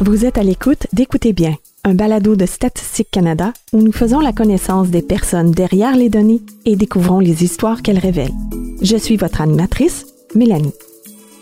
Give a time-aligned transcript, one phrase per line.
[0.00, 4.32] Vous êtes à l'écoute d'Écoutez bien, un balado de Statistique Canada où nous faisons la
[4.32, 8.34] connaissance des personnes derrière les données et découvrons les histoires qu'elles révèlent.
[8.80, 10.74] Je suis votre animatrice, Mélanie.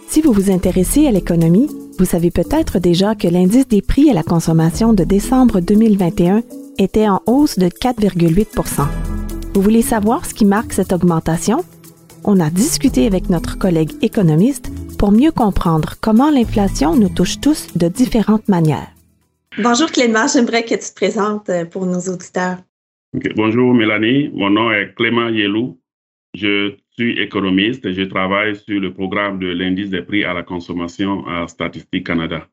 [0.09, 1.69] Si vous vous intéressez à l'économie,
[1.99, 6.43] vous savez peut-être déjà que l'indice des prix à la consommation de décembre 2021
[6.79, 8.87] était en hausse de 4,8
[9.55, 11.65] Vous voulez savoir ce qui marque cette augmentation?
[12.25, 14.71] On a discuté avec notre collègue économiste
[15.01, 18.91] pour mieux comprendre comment l'inflation nous touche tous de différentes manières.
[19.57, 22.59] Bonjour Clément, j'aimerais que tu te présentes euh, pour nos auditeurs.
[23.35, 25.81] Bonjour Mélanie, mon nom est Clément Yelou.
[26.35, 30.43] Je suis économiste et je travaille sur le programme de l'indice des prix à la
[30.43, 32.47] consommation à Statistique Canada.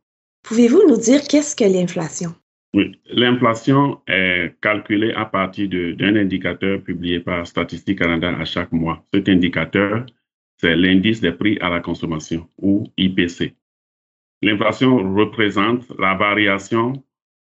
[0.43, 2.33] Pouvez-vous nous dire qu'est-ce que l'inflation?
[2.73, 9.03] Oui, l'inflation est calculée à partir d'un indicateur publié par Statistique Canada à chaque mois.
[9.13, 10.05] Cet indicateur
[10.57, 13.55] c'est l'indice des prix à la consommation ou IPC.
[14.41, 16.93] L'inflation représente la variation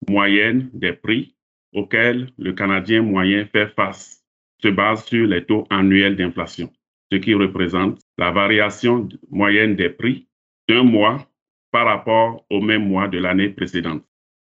[0.08, 1.36] moyenne des prix
[1.74, 4.22] auxquels le Canadien moyen fait face,
[4.62, 6.70] se base sur les taux annuels d'inflation,
[7.10, 10.28] ce qui représente la variation moyenne des prix
[10.68, 11.26] d'un mois
[11.70, 14.04] par rapport au même mois de l'année précédente.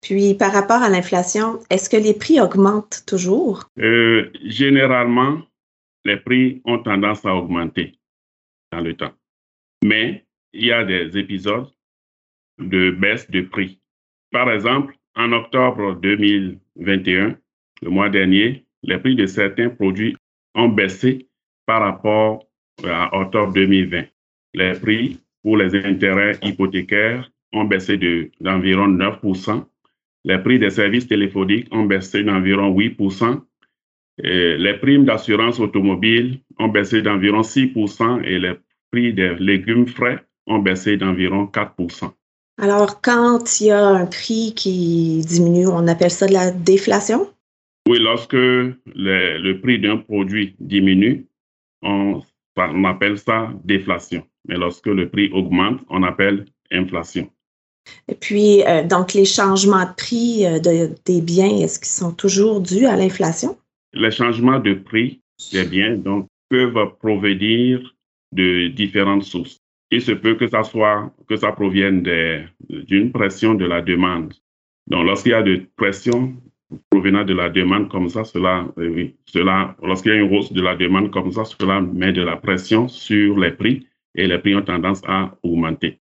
[0.03, 3.65] Puis, par rapport à l'inflation, est-ce que les prix augmentent toujours?
[3.79, 5.39] Euh, généralement,
[6.05, 7.95] les prix ont tendance à augmenter
[8.81, 9.13] le temps.
[9.85, 11.69] Mais il y a des épisodes
[12.59, 13.81] de baisse de prix.
[14.31, 17.37] Par exemple, en octobre 2021,
[17.83, 20.17] le mois dernier, les prix de certains produits
[20.55, 21.29] ont baissé
[21.67, 22.47] par rapport
[22.85, 24.05] à octobre 2020.
[24.55, 27.99] Les prix pour les intérêts hypothécaires ont baissé
[28.41, 29.65] d'environ 9%
[30.25, 32.97] Les prix des services téléphoniques ont baissé d'environ 8
[34.19, 38.55] Les primes d'assurance automobile ont baissé d'environ 6% et les
[38.93, 42.11] prix des légumes frais ont baissé d'environ 4%
[42.59, 47.29] Alors, quand il y a un prix qui diminue, on appelle ça de la déflation?
[47.89, 51.27] Oui, lorsque le, prix d'un produit diminue,
[51.83, 52.23] on,
[52.85, 54.25] appelle ça déflation.
[54.47, 57.29] Mais lorsque le prix augmente, on appelle inflation.
[58.09, 60.59] Et puis, euh, donc, les changements de prix euh,
[61.05, 63.59] des biens, est-ce qu'ils sont toujours dus à l'inflation?
[63.95, 65.21] Les changements de prix
[65.53, 67.95] des biens donc, peuvent provenir
[68.33, 69.61] de différentes sources.
[69.91, 72.03] Il se peut que ça soit, que ça provienne
[72.69, 74.35] d'une pression de la demande.
[74.87, 76.35] Donc, lorsqu'il y a de pression
[76.91, 80.61] provenant de la demande comme ça, cela, euh, cela, lorsqu'il y a une hausse de
[80.61, 84.55] la demande comme ça, cela met de la pression sur les prix et les prix
[84.55, 86.01] ont tendance à augmenter.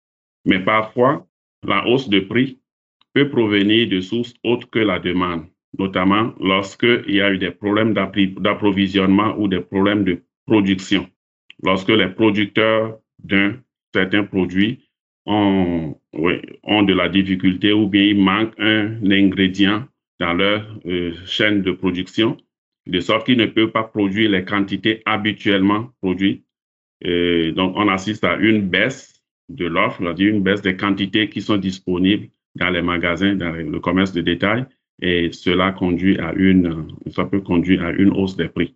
[0.45, 1.27] Mais parfois,
[1.65, 2.59] la hausse de prix
[3.13, 5.45] peut provenir de sources autres que la demande,
[5.77, 11.07] notamment lorsqu'il y a eu des problèmes d'approvisionnement ou des problèmes de production
[11.63, 13.57] lorsque les producteurs d'un
[13.93, 14.89] certain produit
[15.25, 19.85] ont, ont de la difficulté ou bien il manque un ingrédient
[20.19, 22.37] dans leur euh, chaîne de production,
[22.87, 26.43] de sorte qu'ils ne peuvent pas produire les quantités habituellement produites.
[27.01, 29.13] Et donc, on assiste à une baisse
[29.47, 33.51] de l'offre, on dire une baisse des quantités qui sont disponibles dans les magasins, dans
[33.51, 34.65] le commerce de détail,
[35.01, 38.75] et cela conduit à une, ça peut conduire à une hausse des prix.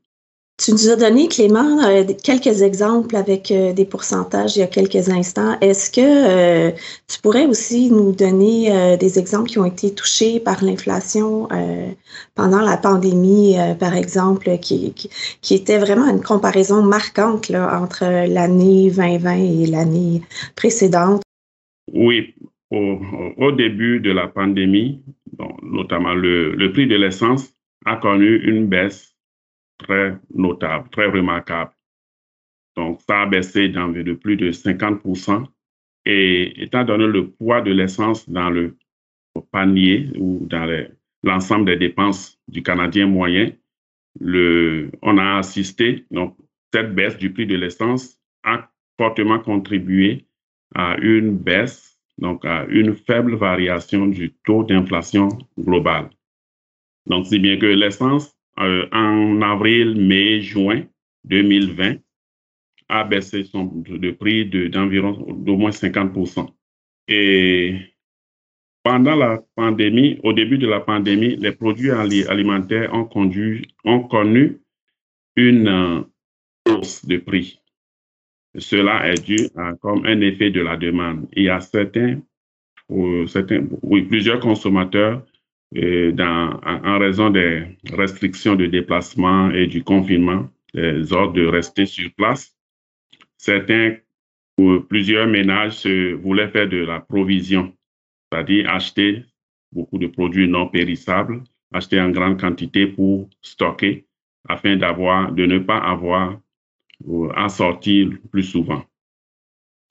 [0.64, 4.68] Tu nous as donné, Clément, euh, quelques exemples avec euh, des pourcentages il y a
[4.68, 5.58] quelques instants.
[5.62, 6.72] Est-ce que euh,
[7.08, 11.48] tu pourrais aussi nous donner des exemples qui ont été touchés par l'inflation
[12.36, 18.92] pendant la pandémie, par exemple, qui, qui, était vraiment une comparaison marquante là, entre l'année
[18.92, 20.22] 2020 et l'année
[20.56, 21.24] précédente?
[21.92, 22.36] Oui.
[22.72, 23.00] Au,
[23.38, 25.02] au, début de la pandémie,
[25.62, 27.54] notamment le, prix de l'essence
[27.86, 29.16] a connu une baisse
[29.80, 31.72] très notable, très remarquable.
[32.76, 35.46] Donc, ça a baissé de plus de 50%.
[36.06, 38.76] Et étant donné le poids de l'essence dans le
[39.52, 40.68] panier ou dans
[41.24, 43.52] l'ensemble des dépenses du Canadien moyen,
[44.22, 46.36] on a assisté, donc
[46.74, 50.26] cette baisse du prix de l'essence a fortement contribué
[50.76, 55.30] à une baisse, donc à une faible variation du taux d'inflation
[55.60, 56.10] global.
[57.06, 60.84] Donc, c'est bien que l'essence euh, en avril, mai, juin
[61.26, 61.98] 2020
[62.90, 66.48] a baissé son de prix d'environ d'au moins 50%
[67.08, 67.78] Et
[68.84, 74.60] pendant la pandémie, au début de la pandémie, les produits alimentaires ont connu
[75.36, 76.02] une euh,
[76.70, 77.63] hausse de prix.
[78.58, 81.28] Cela est dû à comme un effet de la demande.
[81.34, 82.20] Il y a certains,
[82.92, 85.26] euh, certains oui, plusieurs consommateurs
[85.74, 92.12] dans, en raison des restrictions de déplacement et du confinement, les ordres de rester sur
[92.16, 92.56] place,
[93.38, 93.96] certains
[94.60, 97.74] ou plusieurs ménages voulaient faire de la provision
[98.34, 99.26] c'est-à-dire acheter
[99.72, 104.08] beaucoup de produits non périssables, acheter en grande quantité pour stocker
[104.50, 106.36] afin d'avoir, de ne pas avoir euh,
[107.36, 108.84] à sortir plus souvent.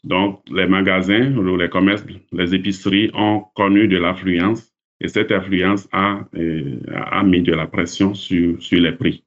[0.05, 6.25] Donc, les magasins, les commerces, les épiceries ont connu de l'affluence et cette affluence a,
[6.37, 9.25] euh, mis de la pression sur, les prix.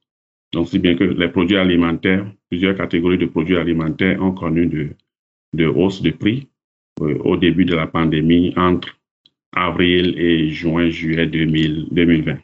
[0.52, 4.88] Donc, si bien que les produits alimentaires, plusieurs catégories de produits alimentaires ont connu de,
[5.54, 6.48] de hausse de prix
[7.00, 8.88] euh, au début de la pandémie entre
[9.54, 12.38] avril et juin, juillet 2020.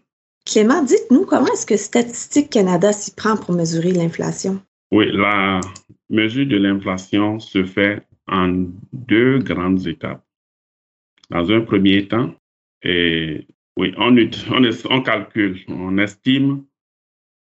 [0.47, 4.61] Clément, dites-nous comment est-ce que Statistique Canada s'y prend pour mesurer l'inflation?
[4.93, 5.61] Oui, la
[6.11, 10.23] mesure de l'inflation se fait en deux grandes étapes.
[11.31, 12.35] Dans un premier temps,
[12.85, 16.67] oui, on calcule, on estime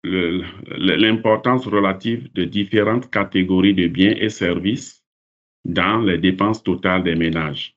[0.05, 5.03] l'importance relative de différentes catégories de biens et services
[5.65, 7.75] dans les dépenses totales des ménages.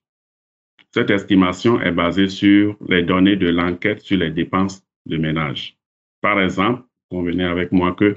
[0.93, 5.77] Cette estimation est basée sur les données de l'enquête sur les dépenses de ménage.
[6.21, 8.15] Par exemple, convenez avec moi que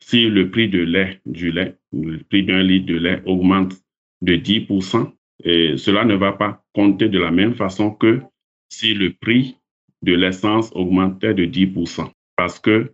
[0.00, 3.74] si le prix de lait, du lait, le prix d'un litre de lait augmente
[4.22, 5.12] de 10%,
[5.44, 8.20] et cela ne va pas compter de la même façon que
[8.68, 9.56] si le prix
[10.02, 12.92] de l'essence augmentait de 10%, parce que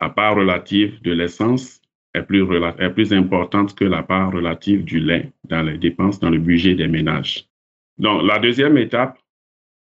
[0.00, 1.80] la part relative de l'essence
[2.14, 2.44] est plus,
[2.78, 6.74] est plus importante que la part relative du lait dans les dépenses, dans le budget
[6.74, 7.46] des ménages.
[7.98, 9.18] Donc, la deuxième étape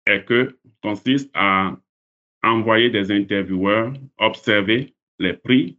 [0.07, 1.77] est que consiste à
[2.43, 5.77] envoyer des intervieweurs observer les prix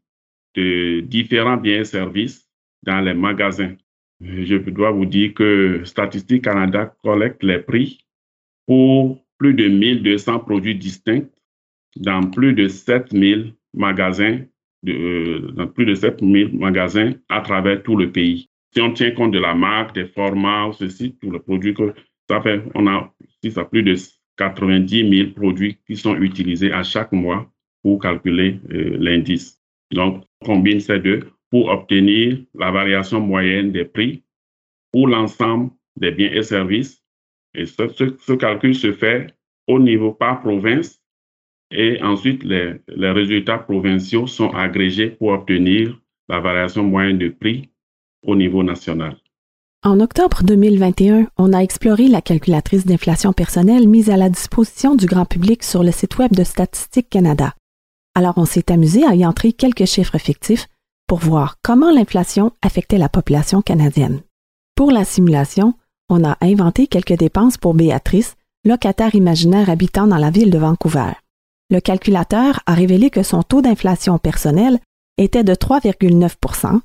[0.56, 2.48] de différents biens et services
[2.84, 3.76] dans les magasins.
[4.22, 8.06] Je dois vous dire que Statistique Canada collecte les prix
[8.68, 11.26] pour plus de 1200 produits distincts
[11.96, 14.42] dans plus de 7000 magasins,
[14.88, 18.50] euh, dans plus de 7000 magasins à travers tout le pays.
[18.74, 21.94] Si on tient compte de la marque, des formats, ceci, tous les produits que
[22.30, 23.12] ça fait, on a,
[23.72, 23.96] plus de
[24.38, 27.52] 90 000 produits qui sont utilisés à chaque mois
[27.84, 29.60] pour calculer euh, l'indice.
[29.92, 34.24] Donc, on combine ces deux pour obtenir la variation moyenne des prix
[34.92, 37.04] pour l'ensemble des biens et services.
[37.54, 39.34] Et ce, calcul se fait
[39.68, 41.02] au niveau par province
[41.72, 46.00] et ensuite les, les résultats provinciaux sont agrégés pour obtenir
[46.30, 47.70] la variation moyenne de prix
[48.24, 49.18] au niveau national.
[49.84, 55.08] En octobre 2021, on a exploré la calculatrice d'inflation personnelle mise à la disposition du
[55.08, 57.56] grand public sur le site web de Statistique Canada.
[58.14, 60.68] Alors on s'est amusé à y entrer quelques chiffres fictifs
[61.08, 64.22] pour voir comment l'inflation affectait la population canadienne.
[64.76, 65.74] Pour la simulation,
[66.10, 68.36] on a inventé quelques dépenses pour Béatrice,
[68.66, 71.14] locataire imaginaire habitant dans la ville de Vancouver.
[71.70, 74.80] Le calculateur a révélé que son taux d'inflation personnelle
[75.18, 76.82] était de 3,9%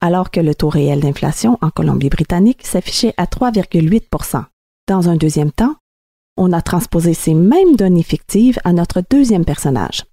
[0.00, 4.44] alors que le taux réel d'inflation en Colombie-Britannique s'affichait à 3,8%
[4.88, 5.76] Dans un deuxième temps,
[6.36, 10.04] on a transposé ces mêmes données fictives à notre deuxième personnage.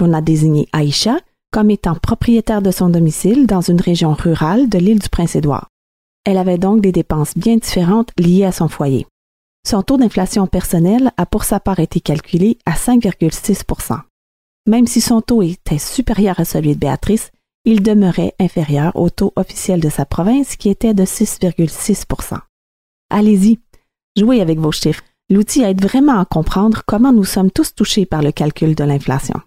[0.00, 1.18] On a désigné Aïcha
[1.52, 5.68] comme étant propriétaire de son domicile dans une région rurale de l'île du Prince-Édouard.
[6.24, 9.06] Elle avait donc des dépenses bien différentes liées à son foyer.
[9.66, 14.00] Son taux d'inflation personnel a pour sa part été calculé à 5,6%
[14.66, 17.30] Même si son taux était supérieur à celui de Béatrice,
[17.64, 22.38] il demeurait inférieur au taux officiel de sa province qui était de 6,6%
[23.10, 23.58] Allez-y,
[24.16, 25.02] jouez avec vos chiffres.
[25.28, 29.40] L'outil aide vraiment à comprendre comment nous sommes tous touchés par le calcul de l'inflation.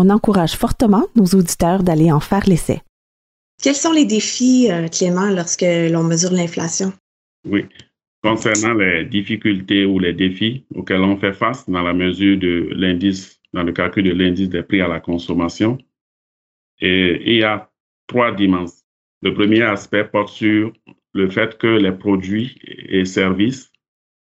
[0.00, 2.82] On encourage fortement nos auditeurs d'aller en faire l'essai.
[3.60, 6.92] Quels sont les défis, euh, Clément, lorsque l'on mesure l'inflation?
[7.44, 7.64] Oui.
[8.22, 13.40] Concernant les difficultés ou les défis auxquels on fait face dans la mesure de l'indice,
[13.52, 15.78] dans le calcul de l'indice des prix à la consommation,
[16.80, 17.68] et il y a
[18.06, 18.84] trois dimensions.
[19.22, 20.72] Le premier aspect porte sur
[21.12, 22.56] le fait que les produits
[22.88, 23.72] et services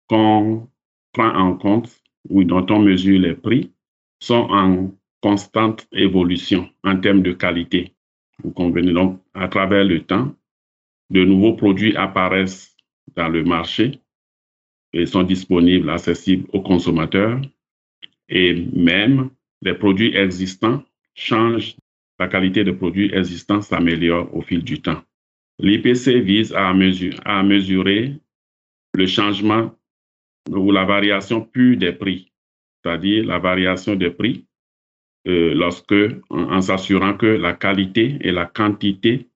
[0.07, 0.67] qu'on
[1.13, 1.95] prend en compte
[2.27, 3.71] ou dont on mesure les prix
[4.19, 4.89] sont en
[5.21, 7.93] constante évolution en termes de qualité.
[8.43, 10.33] Vous convenez donc, à travers le temps,
[11.09, 12.75] de nouveaux produits apparaissent
[13.15, 13.99] dans le marché
[14.93, 17.41] et sont disponibles, accessibles aux consommateurs.
[18.29, 19.29] Et même
[19.61, 20.83] les produits existants
[21.15, 21.75] changent
[22.19, 25.01] la qualité des produits existants s'améliore au fil du temps.
[25.59, 28.15] L'IPC vise à, mesurer
[28.93, 29.73] le changement
[30.49, 32.31] ou la variation pure des prix,
[32.83, 34.45] c'est-à-dire la variation des prix
[35.27, 35.95] euh, lorsque,
[36.29, 39.27] en, s'assurant que la qualité et la quantité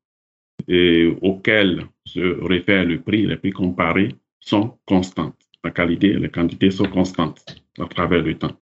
[0.69, 5.37] euh, auxquelles se réfère le prix, les prix comparés, sont constantes.
[5.63, 7.43] La qualité et la quantité sont constantes
[7.79, 8.57] à travers le temps.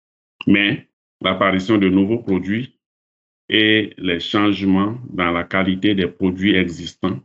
[0.47, 0.89] Mais
[1.21, 2.79] l'apparition de nouveaux produits
[3.49, 7.21] et les changements dans la qualité des produits existants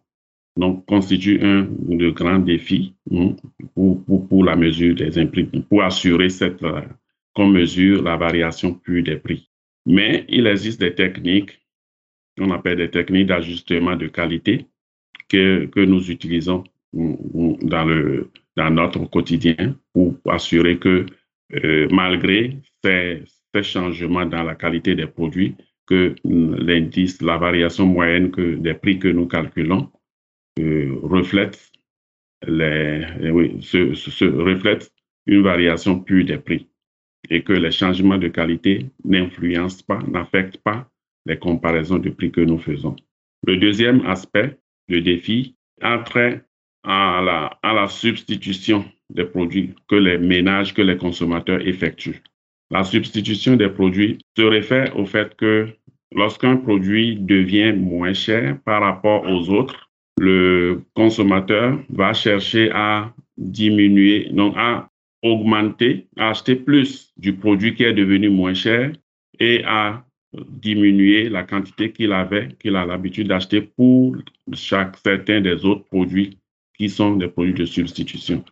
[0.57, 3.35] donc, constituent un de grands défis hein,
[3.73, 6.63] pour, pour, la mesure des imprimés, pour assurer cette,
[7.33, 9.49] qu'on mesure la variation pure des prix.
[9.85, 11.61] Mais il existe des techniques
[12.37, 14.67] qu'on appelle des techniques d'ajustement de qualité
[15.29, 16.63] que, que nous utilisons
[16.93, 21.05] dans, le, dans notre quotidien pour assurer que
[21.53, 23.23] euh, malgré ces,
[23.53, 28.97] ces, changements dans la qualité des produits, que l'indice, la variation moyenne que, des prix
[28.97, 29.91] que nous calculons
[30.59, 31.71] euh, reflète,
[32.47, 33.05] les,
[33.61, 34.91] se, reflète
[35.27, 36.67] une variation pure des prix
[37.29, 40.87] et que les changements de qualité n'influencent pas, n'affectent pas
[41.25, 42.95] les comparaisons de prix que nous faisons.
[43.45, 46.43] Le deuxième aspect, le défi, a trait
[46.83, 52.21] à la, à la substitution des produits que les ménages, que les consommateurs effectuent.
[52.71, 55.67] La substitution des produits se réfère au fait que
[56.11, 59.89] lorsqu'un produit devient moins cher par rapport aux autres,
[60.19, 64.89] le consommateur va chercher à diminuer, donc à
[65.23, 68.91] augmenter, acheter plus du produit qui est devenu moins cher
[69.39, 74.17] et à diminuer la quantité qu'il avait, qu'il a l'habitude d'acheter pour
[74.53, 76.37] chaque certains des autres produits
[76.77, 78.43] qui sont des produits de substitution.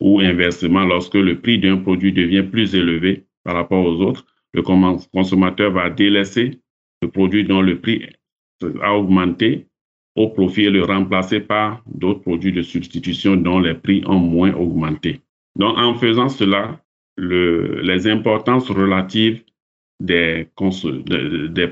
[0.00, 4.62] Ou inversement, lorsque le prix d'un produit devient plus élevé par rapport aux autres, le
[4.62, 6.60] consommateur va délaisser
[7.02, 8.06] le produit dont le prix
[8.82, 9.66] a augmenté
[10.16, 14.52] au profit et le remplacer par d'autres produits de substitution dont les prix ont moins
[14.52, 15.20] augmenté.
[15.58, 16.80] Donc, en faisant cela,
[17.16, 19.42] le, les importances relatives
[20.00, 20.46] des,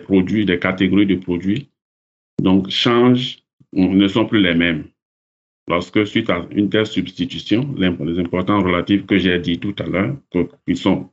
[0.02, 1.70] produits, des catégories de produits,
[2.42, 3.38] donc changent,
[3.72, 4.84] ne sont plus les mêmes.
[5.68, 10.16] Lorsque, suite à une telle substitution, les importants relatifs que j'ai dit tout à l'heure,
[10.66, 11.10] qui sont,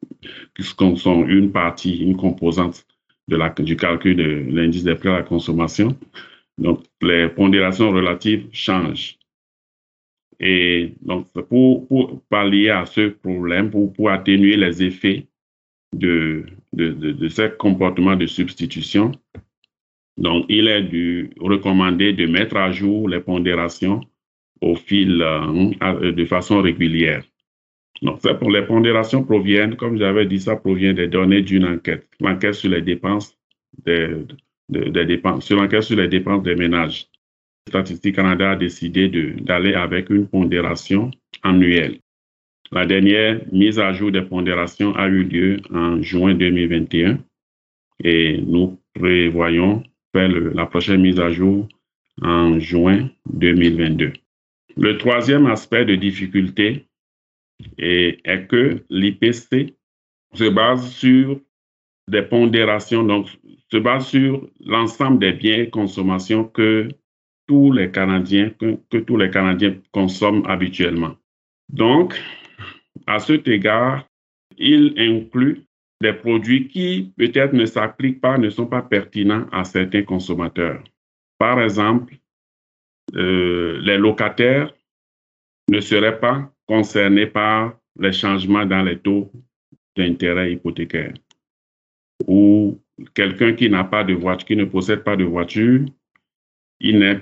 [0.96, 2.86] sont une partie, une composante
[3.28, 5.98] de la, du calcul de l'indice des prix à la consommation,
[6.58, 9.18] donc les pondérations relatives changent.
[10.40, 15.28] Et donc, pour, pallier à ce problème, pour, atténuer les effets
[15.96, 19.12] de, de, de, ce comportement de substitution,
[20.18, 20.88] donc il est
[21.40, 24.02] recommandé de mettre à jour les pondérations
[24.62, 27.24] au fil euh, de façon régulière.
[28.02, 32.56] Donc, pour les pondérations proviennent, comme j'avais dit, ça provient des données d'une enquête, l'enquête
[32.56, 33.38] sur les dépenses
[34.70, 37.08] dépenses, sur l'enquête sur les dépenses des ménages.
[37.68, 39.10] Statistique Canada a décidé
[39.42, 42.00] d'aller avec une pondération annuelle.
[42.72, 47.20] La dernière mise à jour des pondérations a eu lieu en juin 2021
[48.04, 51.68] et nous prévoyons faire la prochaine mise à jour
[52.22, 54.14] en juin 2022.
[54.76, 56.86] Le troisième aspect de difficulté
[57.78, 59.76] est, est que l'IPC
[60.34, 61.40] se base sur
[62.10, 63.28] des pondérations, donc
[63.72, 66.90] se base sur l'ensemble des biens et consommations que
[67.48, 71.16] tous les Canadiens, que, tous les Canadiens consomment habituellement.
[71.70, 72.16] Donc,
[73.08, 74.08] à cet égard,
[74.58, 75.64] il inclut
[76.02, 80.84] des produits qui peut-être ne s'appliquent pas, ne sont pas pertinents à certains consommateurs.
[81.38, 82.16] Par exemple,
[83.16, 84.74] euh, les locataires
[85.70, 89.32] ne seraient pas concernés par les changements dans les taux
[89.96, 91.14] d'intérêt hypothécaire.
[92.28, 92.80] Ou
[93.14, 95.86] quelqu'un qui n'a pas de voiture, qui ne possède pas de voiture,
[96.80, 97.22] il n'est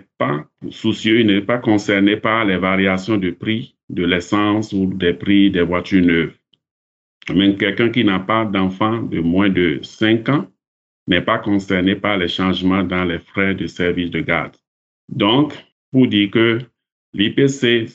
[0.69, 5.51] soucieux, il n'est pas concerné par les variations de prix de l'essence ou des prix
[5.51, 6.33] des voitures neuves.
[7.33, 10.47] Mais quelqu'un qui n'a pas d'enfant de moins de 5 ans
[11.07, 14.55] n'est pas concerné par les changements dans les frais de service de garde.
[15.09, 15.53] Donc,
[15.91, 16.59] pour dire que
[17.13, 17.87] l'IPC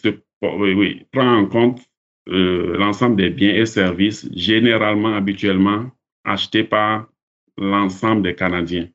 [1.12, 1.80] prend en compte
[2.28, 5.90] euh, l'ensemble des biens et services généralement, habituellement
[6.24, 7.08] achetés par
[7.56, 8.88] l'ensemble des Canadiens.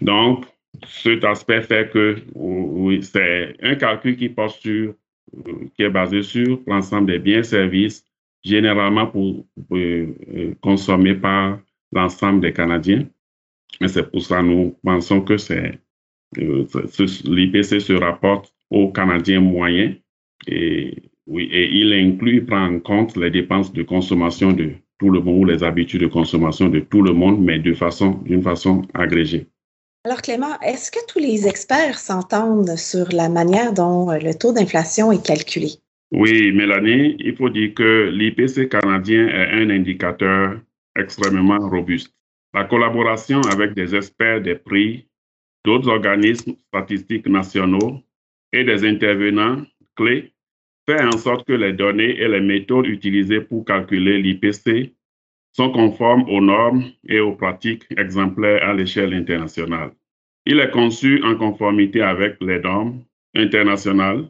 [0.00, 0.46] Donc,
[0.86, 4.94] cet aspect fait que oui, c'est un calcul qui porte sur,
[5.36, 8.04] euh, qui est basé sur l'ensemble des biens et services
[8.42, 11.60] généralement pour, euh, consommer par
[11.92, 13.06] l'ensemble des Canadiens.
[13.80, 15.78] Et c'est pour ça que nous pensons que c'est
[16.38, 16.66] euh,
[17.24, 19.94] l'IPC se rapporte aux Canadiens moyens
[20.46, 25.10] et, oui, et il inclut, il prend en compte les dépenses de consommation de tout
[25.10, 28.42] le monde ou les habitudes de consommation de tout le monde, mais de façon, d'une
[28.42, 29.46] façon agrégée.
[30.04, 34.52] Alors Clément, est-ce que tous les experts s'entendent sur la manière dont euh, le taux
[34.52, 35.74] d'inflation est calculé?
[36.10, 40.60] Oui, Mélanie, il faut dire que l'IPC canadien est un indicateur
[40.98, 42.12] extrêmement robuste.
[42.52, 45.06] La collaboration avec des experts des prix
[45.64, 48.00] d'autres organismes statistiques nationaux
[48.52, 49.62] et des intervenants
[49.94, 50.32] clés
[50.84, 54.94] fait en sorte que les données et les méthodes utilisées pour calculer l'IPC
[55.52, 59.92] sont conformes aux normes et aux pratiques exemplaires à l'échelle internationale.
[60.46, 63.02] Il est conçu en conformité avec les normes
[63.34, 64.28] internationales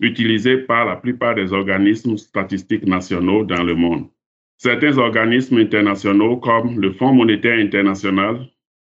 [0.00, 4.06] utilisé par la plupart des organismes statistiques nationaux dans le monde.
[4.58, 8.46] Certains organismes internationaux comme le Fonds monétaire international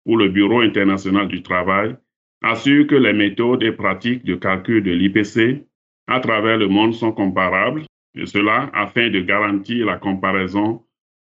[0.07, 1.97] ou le Bureau international du travail
[2.43, 5.65] assurent que les méthodes et pratiques de calcul de l'IPC
[6.09, 7.85] à travers le monde sont comparables,
[8.17, 10.83] et cela afin de garantir la comparaison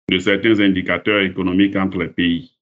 [0.08, 2.52] de certains indicateurs économiques entre les pays.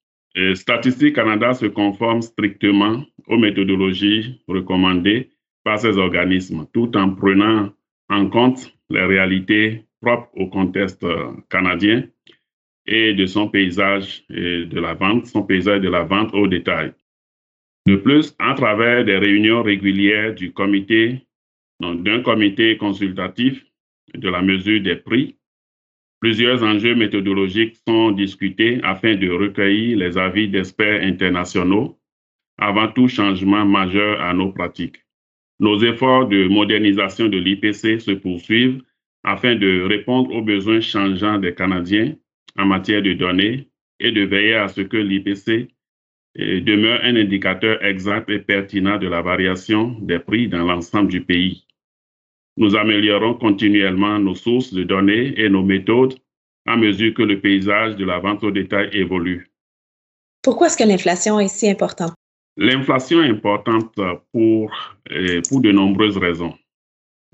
[0.55, 5.31] Statistique Canada se conforme strictement aux méthodologies recommandées
[5.65, 7.73] par ces organismes, tout en prenant
[8.09, 12.05] en compte les réalités propres au contexte euh, canadien
[12.87, 16.93] et de son paysage de la vente, son paysage de la vente au détail.
[17.87, 21.27] De plus, à travers des réunions régulières du comité,
[21.81, 23.65] d'un comité consultatif
[24.15, 25.37] de la mesure des prix,
[26.27, 32.01] plusieurs enjeux méthodologiques sont discutés afin de recueillir les avis d'experts internationaux
[32.59, 34.97] avant tout changement majeur à nos pratiques.
[35.61, 38.83] Nos efforts de modernisation de l'IPC se poursuivent
[39.23, 42.17] afin de répondre aux besoins changeants des Canadiens
[42.59, 43.69] en matière de données
[44.01, 45.69] et de veiller à ce que l'IPC
[46.35, 51.21] eh, demeure un indicateur exact et pertinent de la variation des prix dans l'ensemble du
[51.21, 51.66] pays.
[52.57, 56.15] Nous améliorons continuellement nos sources de données et nos méthodes
[56.67, 59.49] à mesure que le paysage de la vente au détail évolue.
[60.43, 62.15] Pourquoi est-ce que l'inflation est si importante?
[62.57, 63.95] L'inflation est importante
[64.33, 64.73] pour,
[65.11, 66.55] eh, pour de nombreuses raisons.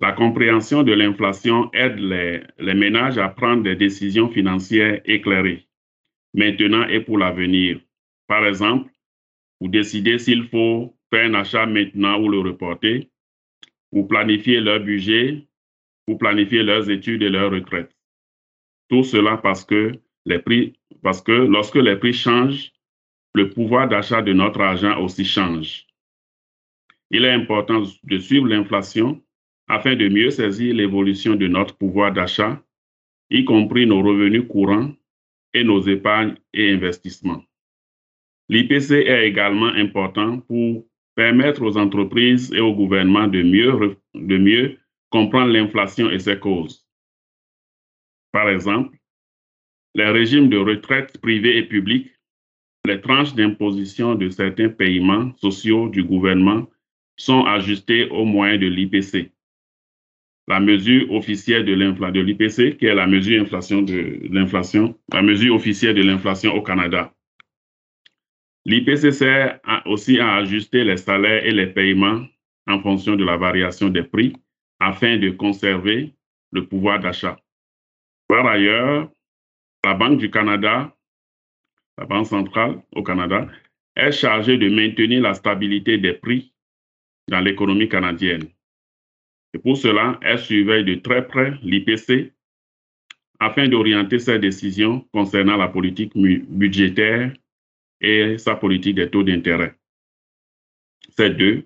[0.00, 5.68] La compréhension de l'inflation aide les, les, ménages à prendre des décisions financières éclairées,
[6.34, 7.78] maintenant et pour l'avenir.
[8.26, 8.90] Par exemple,
[9.58, 13.11] pour décider s'il faut faire un achat maintenant ou le reporter,
[13.92, 15.46] ou planifier leur budget,
[16.08, 17.94] ou planifier leurs études et leur retraite.
[18.88, 19.92] Tout cela parce que
[20.24, 22.72] les prix, parce que lorsque les prix changent,
[23.34, 25.86] le pouvoir d'achat de notre argent aussi change.
[27.10, 29.22] Il est important de suivre l'inflation
[29.68, 32.62] afin de mieux saisir l'évolution de notre pouvoir d'achat,
[33.30, 34.92] y compris nos revenus courants
[35.54, 37.42] et nos épargnes et investissements.
[38.48, 44.78] L'IPC est également important pour permettre aux entreprises et au gouvernement de mieux,
[45.10, 46.86] comprendre l'inflation et ses causes.
[48.32, 48.96] Par exemple,
[49.94, 52.12] les régimes de retraite privés et publics
[52.84, 56.68] les tranches d'imposition de certains paiements sociaux du gouvernement
[57.16, 59.30] sont ajustées au moyen de l'IPC.
[60.48, 65.94] La mesure officielle de l'IPC, qui est la mesure inflation de l'inflation, la mesure officielle
[65.94, 67.14] de l'inflation au Canada.
[68.64, 72.24] L'IPC sert aussi à ajuster les salaires et les paiements
[72.68, 74.34] en fonction de la variation des prix
[74.78, 76.14] afin de conserver
[76.52, 77.38] le pouvoir d'achat.
[78.28, 79.10] Par ailleurs,
[79.84, 80.94] la Banque du Canada
[81.98, 83.48] la Banque centrale au Canada,
[83.96, 86.52] est chargée de maintenir la stabilité des prix
[87.28, 88.48] dans l'économie canadienne.
[89.54, 92.32] Et pour cela, elle surveille de très près l'IPC
[93.38, 97.32] afin d'orienter ses décisions concernant la politique budgétaire
[98.02, 99.74] et sa politique des taux d'intérêt.
[101.16, 101.64] Ces deux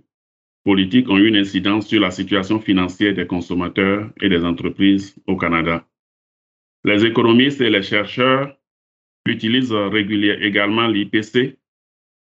[0.64, 5.86] politiques ont une incidence sur la situation financière des consommateurs et des entreprises au Canada.
[6.84, 8.56] Les économistes et les chercheurs
[9.26, 11.58] utilise régulièrement également l'IPC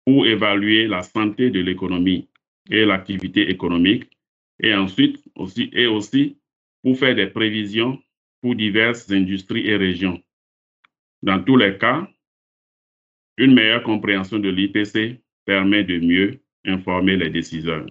[0.07, 2.29] pour évaluer la santé de l'économie
[2.71, 4.11] et l'activité économique
[4.61, 6.39] et ensuite aussi et aussi
[6.83, 8.01] pour faire des prévisions
[8.41, 10.23] pour diverses industries et régions.
[11.23, 12.07] Dans tous les cas,
[13.37, 17.87] une meilleure compréhension de l'IPC permet de mieux informer les décideurs.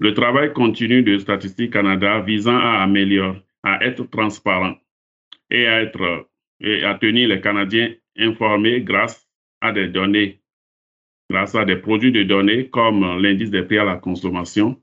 [0.00, 4.76] Le travail continu de Statistique Canada visant à améliorer, à être transparent
[5.50, 6.28] et à être
[6.60, 9.28] et à tenir les Canadiens informés grâce
[9.60, 10.40] à des données,
[11.30, 14.80] grâce à des produits de données comme l'indice des prix à la consommation,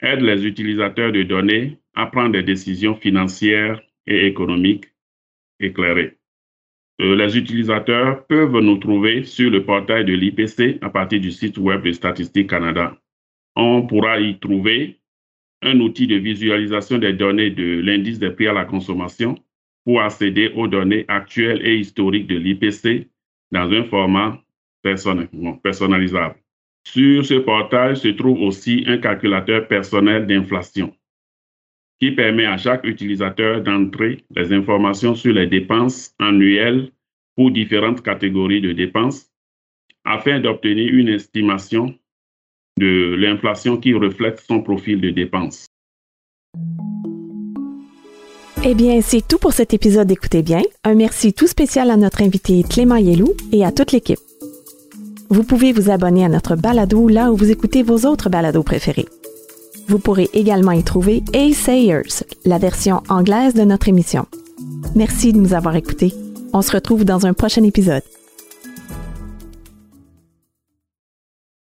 [0.00, 4.86] aide les utilisateurs de données à prendre des décisions financières et économiques
[5.60, 6.16] éclairées.
[7.00, 11.58] Euh, les utilisateurs peuvent nous trouver sur le portail de l'IPC à partir du site
[11.58, 12.96] web de Statistique Canada.
[13.56, 15.00] On pourra y trouver
[15.62, 19.36] un outil de visualisation des données de l'indice des prix à la consommation,
[19.84, 23.08] pour accéder aux données actuelles et historiques de l'IPC
[23.52, 24.40] dans un format
[24.82, 26.36] personnalisable.
[26.86, 30.94] Sur ce portail se trouve aussi un calculateur personnel d'inflation
[32.00, 36.90] qui permet à chaque utilisateur d'entrer les informations sur les dépenses annuelles
[37.36, 39.30] pour différentes catégories de dépenses
[40.04, 41.94] afin d'obtenir une estimation
[42.78, 45.66] de l'inflation qui reflète son profil de dépenses.
[48.66, 50.62] Eh bien, c'est tout pour cet épisode d'Écoutez bien.
[50.84, 54.18] Un merci tout spécial à notre invité Clément Yelou et à toute l'équipe.
[55.28, 59.06] Vous pouvez vous abonner à notre balado là où vous écoutez vos autres balados préférés.
[59.88, 64.26] Vous pourrez également y trouver A-Sayers, la version anglaise de notre émission.
[64.94, 66.14] Merci de nous avoir écoutés.
[66.52, 68.02] On se retrouve dans un prochain épisode.